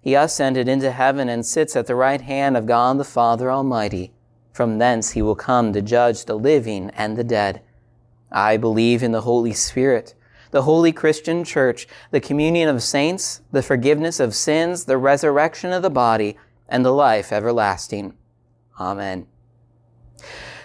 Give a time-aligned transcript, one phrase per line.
[0.00, 4.12] He ascended into heaven and sits at the right hand of God the Father Almighty.
[4.52, 7.62] From thence he will come to judge the living and the dead.
[8.30, 10.14] I believe in the Holy Spirit,
[10.50, 15.82] the holy Christian church, the communion of saints, the forgiveness of sins, the resurrection of
[15.82, 16.36] the body,
[16.68, 18.14] and the life everlasting.
[18.78, 19.26] Amen.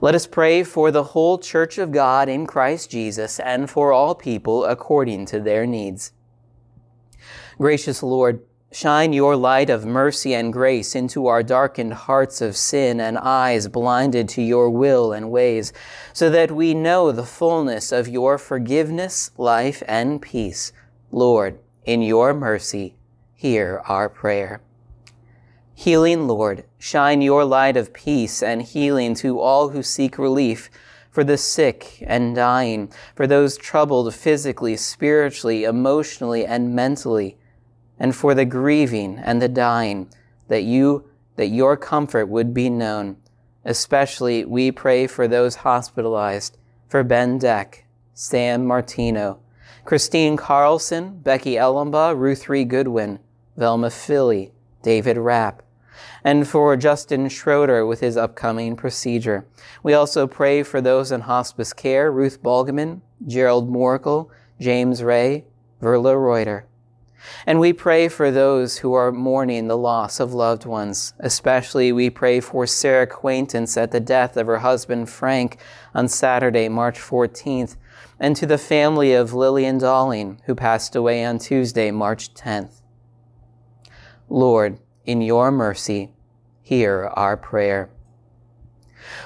[0.00, 4.14] Let us pray for the whole church of God in Christ Jesus and for all
[4.14, 6.12] people according to their needs.
[7.58, 13.00] Gracious Lord, Shine your light of mercy and grace into our darkened hearts of sin
[13.00, 15.72] and eyes blinded to your will and ways,
[16.12, 20.72] so that we know the fullness of your forgiveness, life, and peace.
[21.10, 22.96] Lord, in your mercy,
[23.34, 24.60] hear our prayer.
[25.74, 30.68] Healing Lord, shine your light of peace and healing to all who seek relief,
[31.10, 37.38] for the sick and dying, for those troubled physically, spiritually, emotionally, and mentally
[37.98, 40.08] and for the grieving and the dying,
[40.48, 43.16] that you, that your comfort would be known.
[43.64, 46.56] Especially we pray for those hospitalized,
[46.88, 49.40] for Ben Deck, Sam Martino,
[49.84, 53.18] Christine Carlson, Becky Ellenbaugh, Ruth Ree Goodwin,
[53.56, 54.52] Velma Philly,
[54.82, 55.62] David Rapp,
[56.22, 59.46] and for Justin Schroeder with his upcoming procedure.
[59.82, 64.28] We also pray for those in hospice care, Ruth Balgman, Gerald Morkel,
[64.60, 65.44] James Ray,
[65.80, 66.66] Verla Reuter.
[67.46, 71.14] And we pray for those who are mourning the loss of loved ones.
[71.18, 75.58] Especially we pray for Sarah Quaintance at the death of her husband Frank
[75.94, 77.76] on Saturday, March 14th,
[78.20, 82.82] and to the family of Lillian Dalling, who passed away on Tuesday, March 10th.
[84.28, 86.12] Lord, in your mercy,
[86.62, 87.90] hear our prayer.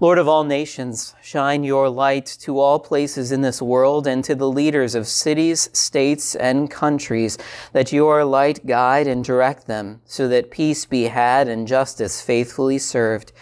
[0.00, 4.34] Lord of all nations, shine your light to all places in this world and to
[4.34, 7.38] the leaders of cities, states, and countries,
[7.72, 12.78] that your light guide and direct them, so that peace be had and justice faithfully
[12.78, 13.32] served.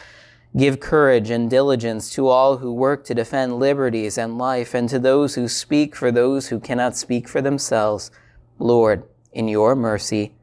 [0.56, 4.98] Give courage and diligence to all who work to defend liberties and life, and to
[4.98, 8.10] those who speak for those who cannot speak for themselves.
[8.58, 10.34] Lord, in your mercy,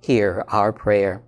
[0.00, 1.22] hear our prayer.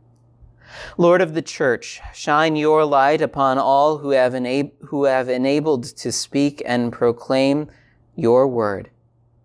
[0.97, 5.85] Lord of the church, shine your light upon all who have, enab- who have enabled
[5.85, 7.69] to speak and proclaim
[8.17, 8.91] your word.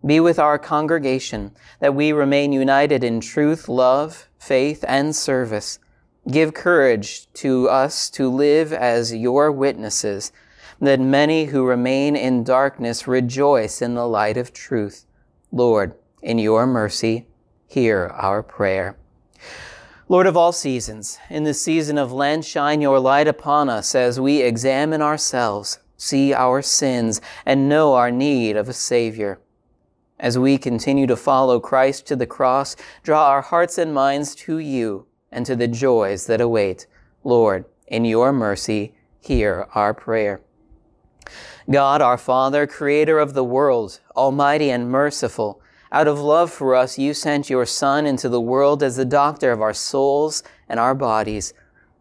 [0.06, 5.79] Be with our congregation that we remain united in truth, love, faith, and service.
[6.29, 10.31] Give courage to us to live as your witnesses,
[10.79, 15.06] that many who remain in darkness rejoice in the light of truth.
[15.51, 17.28] Lord, in your mercy,
[17.67, 18.97] hear our prayer.
[20.12, 24.20] Lord of all seasons, in this season of Lent, shine your light upon us as
[24.20, 29.40] we examine ourselves, see our sins, and know our need of a Savior.
[30.20, 34.58] As we continue to follow Christ to the cross, draw our hearts and minds to
[34.58, 36.88] you and to the joys that await.
[37.24, 40.41] Lord, in your mercy, hear our prayer.
[41.70, 47.00] God, our Father, creator of the world, almighty and merciful, out of love for us,
[47.00, 50.94] you sent your Son into the world as the doctor of our souls and our
[50.94, 51.53] bodies.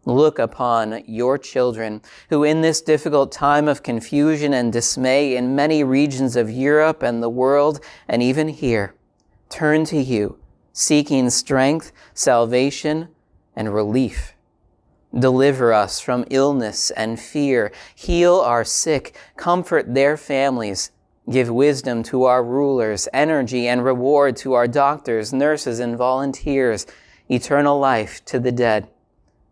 [0.05, 5.83] Look upon your children who in this difficult time of confusion and dismay in many
[5.83, 8.95] regions of Europe and the world and even here
[9.49, 10.37] turn to you,
[10.71, 13.09] seeking strength, salvation,
[13.55, 14.33] and relief.
[15.17, 17.71] Deliver us from illness and fear.
[17.95, 19.15] Heal our sick.
[19.35, 20.91] Comfort their families
[21.29, 26.87] Give wisdom to our rulers, energy and reward to our doctors, nurses, and volunteers,
[27.29, 28.89] eternal life to the dead.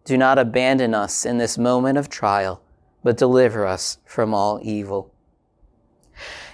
[0.04, 2.64] Do not abandon us in this moment of trial,
[3.04, 5.14] but deliver us from all evil.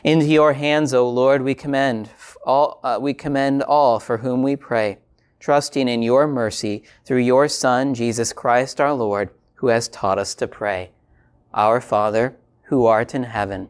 [0.04, 2.10] Into your hands, O Lord, we commend
[2.46, 4.98] all, uh, we commend all for whom we pray,
[5.40, 10.36] trusting in your mercy through your Son, Jesus Christ our Lord, who has taught us
[10.36, 10.92] to pray.
[11.54, 13.70] Our Father, who art in heaven,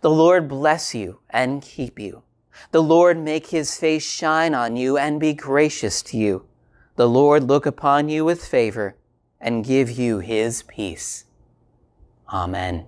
[0.00, 2.22] The Lord bless you and keep you.
[2.70, 6.46] The Lord make his face shine on you and be gracious to you.
[6.96, 8.96] The Lord look upon you with favor
[9.40, 11.24] and give you his peace.
[12.32, 12.86] Amen.